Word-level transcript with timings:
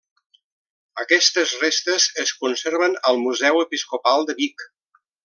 Aquestes 1.01 1.53
restes 1.63 2.07
es 2.25 2.31
conserven 2.45 2.97
al 3.11 3.21
Museu 3.27 3.61
Episcopal 3.69 4.27
de 4.31 4.37
Vic. 4.41 4.67